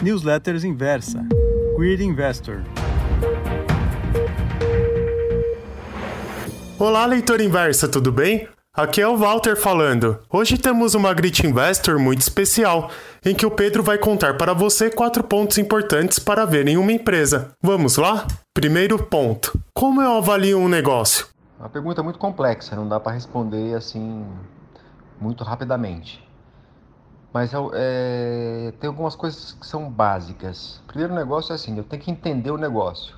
[0.00, 1.26] Newsletters Inversa.
[1.76, 2.62] Queer Investor.
[6.78, 8.48] Olá, leitor inversa, tudo bem?
[8.72, 10.20] Aqui é o Walter falando.
[10.30, 12.92] Hoje temos uma Grit Investor muito especial,
[13.24, 16.92] em que o Pedro vai contar para você quatro pontos importantes para ver em uma
[16.92, 17.50] empresa.
[17.60, 18.24] Vamos lá?
[18.54, 21.26] Primeiro ponto: Como eu avalio um negócio?
[21.58, 24.24] Uma pergunta muito complexa, não dá para responder assim
[25.20, 26.27] muito rapidamente.
[27.32, 30.82] Mas é, tem algumas coisas que são básicas.
[30.86, 33.16] Primeiro negócio é assim, eu tenho que entender o negócio.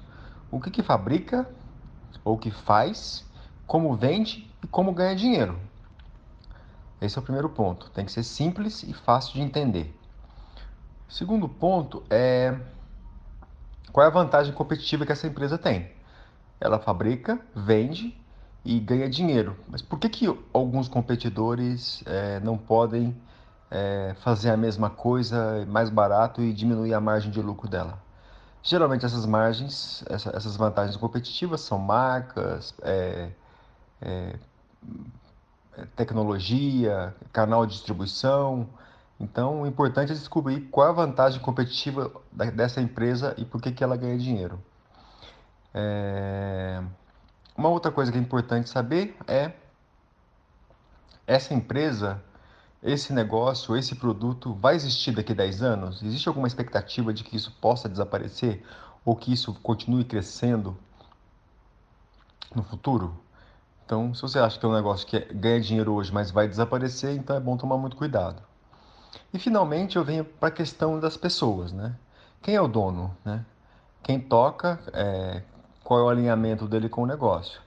[0.50, 1.48] O que, que fabrica,
[2.24, 3.24] ou que faz,
[3.66, 5.58] como vende e como ganha dinheiro.
[7.00, 7.88] Esse é o primeiro ponto.
[7.90, 9.96] Tem que ser simples e fácil de entender.
[11.08, 12.58] O segundo ponto é
[13.92, 15.90] qual é a vantagem competitiva que essa empresa tem.
[16.60, 18.16] Ela fabrica, vende
[18.64, 19.56] e ganha dinheiro.
[19.68, 23.16] Mas por que, que alguns competidores é, não podem
[23.70, 27.98] é, fazer a mesma coisa mais barato e diminuir a margem de lucro dela?
[28.62, 33.30] Geralmente essas margens, essa, essas vantagens competitivas são marcas, é,
[34.02, 34.34] é,
[35.96, 38.68] tecnologia, canal de distribuição.
[39.18, 42.10] Então, o importante é descobrir qual a vantagem competitiva
[42.54, 44.58] dessa empresa e por que, que ela ganha dinheiro.
[45.74, 46.82] É...
[47.56, 49.52] Uma outra coisa que é importante saber é
[51.26, 52.20] essa empresa,
[52.82, 56.02] esse negócio, esse produto vai existir daqui a 10 anos?
[56.02, 58.62] Existe alguma expectativa de que isso possa desaparecer
[59.04, 60.76] ou que isso continue crescendo
[62.54, 63.14] no futuro?
[63.84, 67.14] Então, se você acha que é um negócio que ganha dinheiro hoje, mas vai desaparecer,
[67.16, 68.42] então é bom tomar muito cuidado.
[69.34, 71.94] E finalmente eu venho para a questão das pessoas, né?
[72.40, 73.44] Quem é o dono, né?
[74.02, 75.42] Quem toca, é,
[75.84, 77.60] qual é o alinhamento dele com o negócio.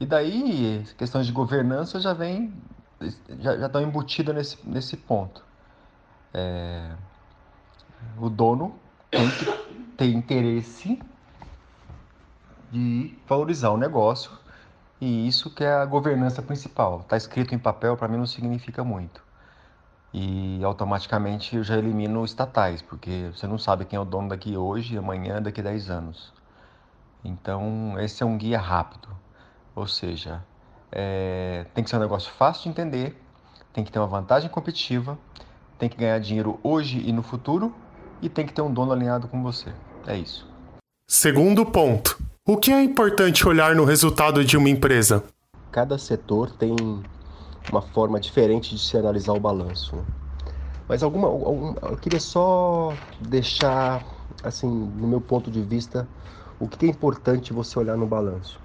[0.00, 2.54] E daí, questões de governança já vem,
[3.38, 5.44] já, estão embutidas nesse, nesse ponto.
[6.32, 6.92] É,
[8.18, 8.74] o dono
[9.10, 9.44] tem que
[9.96, 11.00] ter interesse
[12.70, 14.30] de valorizar o negócio
[15.00, 17.00] e isso que é a governança principal.
[17.00, 19.22] Está escrito em papel, para mim não significa muito.
[20.12, 24.56] E automaticamente eu já elimino estatais, porque você não sabe quem é o dono daqui
[24.56, 26.32] hoje, amanhã, daqui a 10 anos.
[27.24, 29.08] Então, esse é um guia rápido.
[29.74, 30.44] Ou seja,
[30.92, 33.16] é, tem que ser um negócio fácil de entender,
[33.72, 35.18] tem que ter uma vantagem competitiva,
[35.78, 37.74] tem que ganhar dinheiro hoje e no futuro
[38.20, 39.72] e tem que ter um dono alinhado com você.
[40.06, 40.46] É isso.
[41.08, 42.18] Segundo ponto.
[42.46, 45.24] O que é importante olhar no resultado de uma empresa?
[45.70, 46.74] Cada setor tem
[47.70, 50.04] uma forma diferente de se analisar o balanço.
[50.88, 54.04] Mas alguma, algum, eu queria só deixar,
[54.42, 56.08] assim, no meu ponto de vista,
[56.58, 58.58] o que é importante você olhar no balanço,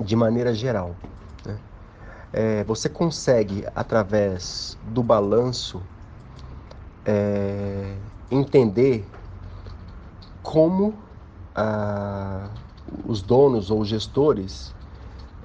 [0.00, 0.94] de maneira geral.
[1.44, 1.58] Né?
[2.32, 5.82] É, você consegue, através do balanço,
[7.04, 7.94] é,
[8.30, 9.06] entender
[10.42, 10.94] como
[11.54, 12.48] a,
[13.06, 14.74] os donos ou gestores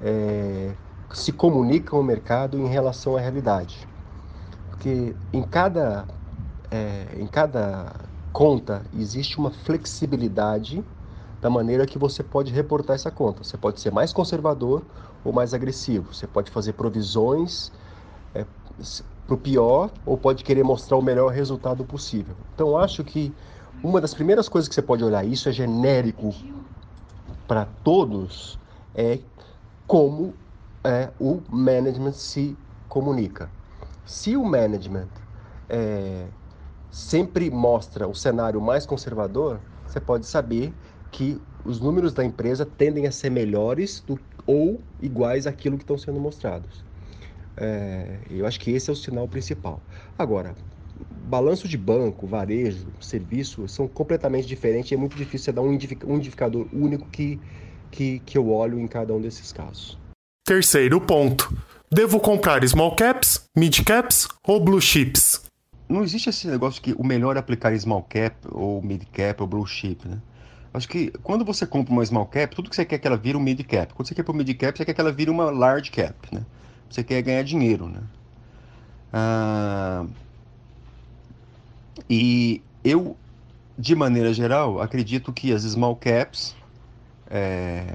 [0.01, 0.71] é,
[1.13, 3.87] se comunicam o mercado em relação à realidade.
[4.69, 6.05] Porque em cada,
[6.69, 7.93] é, em cada
[8.31, 10.83] conta existe uma flexibilidade
[11.41, 13.43] da maneira que você pode reportar essa conta.
[13.43, 14.83] Você pode ser mais conservador
[15.23, 16.13] ou mais agressivo.
[16.13, 17.71] Você pode fazer provisões
[18.33, 18.45] é,
[19.25, 22.35] para o pior ou pode querer mostrar o melhor resultado possível.
[22.55, 23.33] Então, acho que
[23.83, 26.33] uma das primeiras coisas que você pode olhar, isso é genérico
[27.47, 28.57] para todos,
[28.95, 29.19] é
[29.85, 30.33] como
[30.83, 32.57] é, o management se
[32.89, 33.49] comunica.
[34.05, 35.09] Se o management
[35.69, 36.25] é,
[36.89, 40.73] sempre mostra o cenário mais conservador, você pode saber
[41.11, 45.97] que os números da empresa tendem a ser melhores do, ou iguais àquilo que estão
[45.97, 46.83] sendo mostrados.
[47.55, 49.81] É, eu acho que esse é o sinal principal.
[50.17, 50.55] Agora,
[51.27, 56.67] balanço de banco, varejo, serviço são completamente diferentes e é muito difícil dar um indicador
[56.71, 57.39] único que,
[57.91, 59.97] que, que eu olho em cada um desses casos.
[60.45, 61.53] Terceiro ponto.
[61.91, 65.41] Devo comprar small caps, mid caps ou blue chips?
[65.89, 69.47] Não existe esse negócio que o melhor é aplicar small cap ou mid cap ou
[69.47, 70.21] blue chip, né?
[70.73, 73.17] Acho que quando você compra uma small cap, tudo que você quer é que ela
[73.17, 73.93] vire um mid cap.
[73.93, 76.45] Quando você quer para mid cap, você quer que ela vire uma large cap, né?
[76.89, 78.01] Você quer ganhar dinheiro, né?
[79.11, 80.05] Ah,
[82.09, 83.17] e eu,
[83.77, 86.55] de maneira geral, acredito que as small caps,
[87.29, 87.85] é,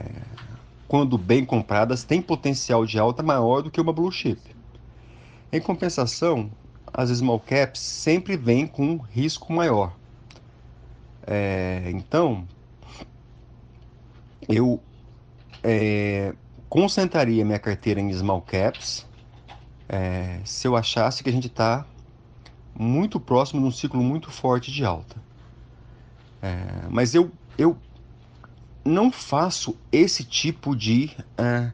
[0.89, 4.41] quando bem compradas, têm potencial de alta maior do que uma blue chip.
[5.53, 6.51] Em compensação,
[6.93, 9.97] as small caps sempre vêm com um risco maior.
[11.27, 12.47] É, então,
[14.49, 14.81] eu
[15.63, 16.35] é,
[16.69, 19.07] concentraria minha carteira em small caps
[19.89, 21.87] é, se eu achasse que a gente está
[22.75, 25.17] muito próximo de um ciclo muito forte de alta.
[26.41, 27.77] É, mas eu, eu
[28.85, 31.71] não faço esse tipo de é,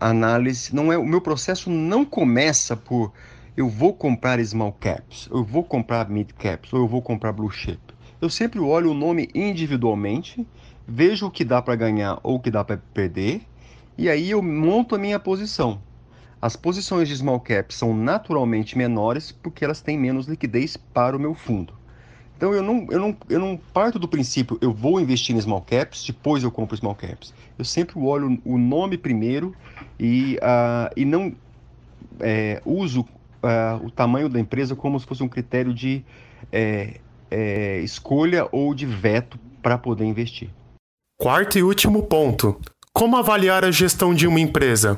[0.00, 0.74] análise.
[0.74, 3.12] Não é o meu processo não começa por
[3.56, 7.50] eu vou comprar small caps, eu vou comprar mid caps, ou eu vou comprar blue
[7.50, 7.80] chip.
[8.20, 10.46] Eu sempre olho o nome individualmente,
[10.88, 13.42] vejo o que dá para ganhar ou o que dá para perder,
[13.96, 15.80] e aí eu monto a minha posição.
[16.40, 21.20] As posições de small caps são naturalmente menores porque elas têm menos liquidez para o
[21.20, 21.74] meu fundo.
[22.36, 25.60] Então eu não, eu não, eu não parto do princípio eu vou investir em small
[25.60, 27.34] caps, depois eu compro small caps.
[27.58, 29.54] Eu sempre olho o nome primeiro
[29.98, 31.34] e, uh, e não
[32.20, 36.04] é, uso uh, o tamanho da empresa como se fosse um critério de
[36.52, 40.50] é, é, escolha ou de veto para poder investir.
[41.20, 42.60] Quarto e último ponto:
[42.92, 44.96] como avaliar a gestão de uma empresa?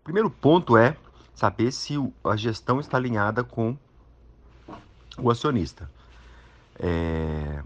[0.00, 0.96] O primeiro ponto é
[1.36, 1.94] saber se
[2.24, 3.76] a gestão está alinhada com
[5.16, 5.88] o acionista.
[6.80, 7.62] É...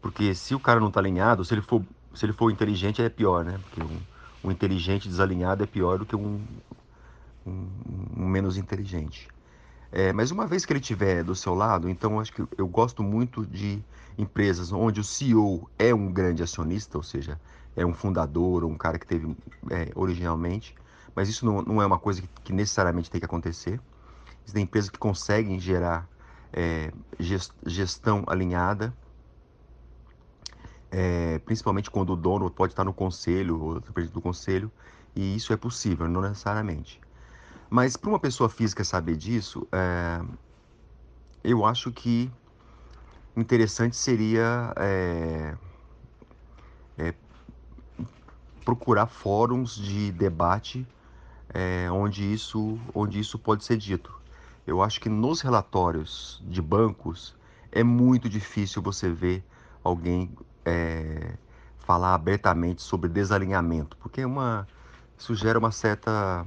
[0.00, 1.84] Porque se o cara não está alinhado, se ele for,
[2.14, 3.60] se ele for inteligente, é pior, né?
[3.62, 4.00] Porque um,
[4.42, 6.42] um inteligente desalinhado é pior do que um,
[7.46, 7.68] um,
[8.16, 9.28] um menos inteligente.
[9.92, 13.02] É, mas uma vez que ele estiver do seu lado, então acho que eu gosto
[13.02, 13.84] muito de
[14.16, 17.38] empresas onde o CEO é um grande acionista, ou seja,
[17.76, 19.36] é um fundador um cara que teve
[19.70, 20.74] é, originalmente,
[21.14, 23.78] mas isso não, não é uma coisa que, que, necessariamente tem que acontecer.
[24.44, 26.08] Existem empresas que conseguem gerar
[26.54, 26.90] é,
[27.66, 28.94] gestão alinhada,
[30.90, 34.72] é, principalmente quando o dono pode estar no conselho ou do conselho,
[35.14, 36.98] e isso é possível, não necessariamente.
[37.74, 40.20] Mas para uma pessoa física saber disso, é,
[41.42, 42.30] eu acho que
[43.34, 45.54] interessante seria é,
[46.98, 47.14] é,
[48.62, 50.86] procurar fóruns de debate
[51.94, 54.12] onde, isso, onde isso pode ser dito.
[54.66, 57.34] Eu acho que nos relatórios de bancos
[57.70, 59.42] é muito difícil você ver
[59.82, 60.36] alguém
[61.78, 64.68] falar abertamente sobre desalinhamento, porque é uma,
[65.16, 66.46] isso gera uma certa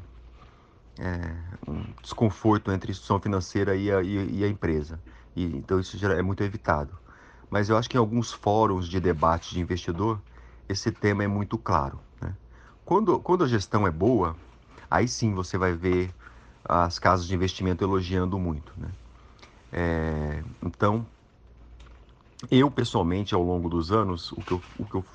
[0.99, 1.35] é,
[1.67, 4.99] um desconforto entre a instituição financeira e a, e, e a empresa.
[5.35, 6.97] E, então isso é muito evitado.
[7.49, 10.21] Mas eu acho que em alguns fóruns de debate de investidor,
[10.67, 11.99] esse tema é muito claro.
[12.21, 12.35] Né?
[12.83, 14.35] Quando, quando a gestão é boa,
[14.89, 16.13] aí sim você vai ver
[16.63, 18.73] as casas de investimento elogiando muito.
[18.77, 18.89] Né?
[19.71, 21.05] É, então,
[22.49, 25.05] eu pessoalmente, ao longo dos anos, o que eu, o que eu,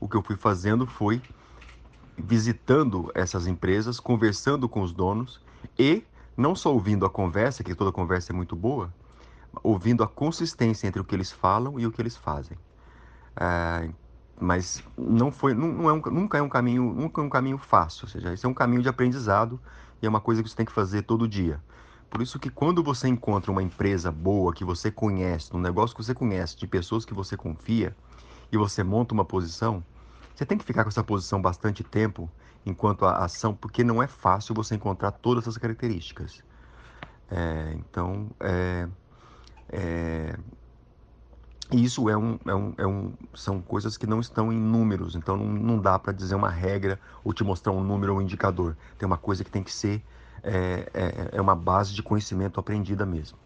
[0.00, 1.22] o que eu fui fazendo foi
[2.18, 5.40] visitando essas empresas, conversando com os donos
[5.78, 6.02] e
[6.36, 8.92] não só ouvindo a conversa, que toda conversa é muito boa,
[9.62, 12.56] ouvindo a consistência entre o que eles falam e o que eles fazem.
[13.36, 13.88] É,
[14.40, 17.58] mas não foi, não, não é um, nunca é um caminho, nunca é um caminho
[17.58, 18.04] fácil.
[18.04, 19.60] Ou seja, esse é um caminho de aprendizado
[20.00, 21.60] e é uma coisa que você tem que fazer todo dia.
[22.08, 26.02] Por isso que quando você encontra uma empresa boa que você conhece, um negócio que
[26.02, 27.94] você conhece, de pessoas que você confia,
[28.50, 29.84] e você monta uma posição,
[30.38, 32.30] você tem que ficar com essa posição bastante tempo
[32.64, 36.44] enquanto a ação, porque não é fácil você encontrar todas essas características.
[37.28, 38.86] É, então, é,
[39.68, 40.38] é,
[41.72, 45.36] isso é um, é um, é um, são coisas que não estão em números, então
[45.36, 48.76] não, não dá para dizer uma regra ou te mostrar um número ou um indicador.
[48.96, 50.00] Tem uma coisa que tem que ser,
[50.44, 53.36] é, é, é uma base de conhecimento aprendida mesmo.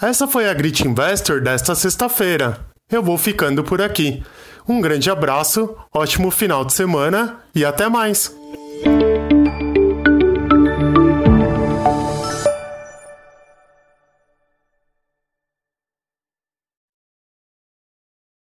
[0.00, 2.64] Essa foi a Grit Investor desta sexta-feira.
[2.90, 4.22] Eu vou ficando por aqui.
[4.68, 8.32] Um grande abraço, ótimo final de semana e até mais!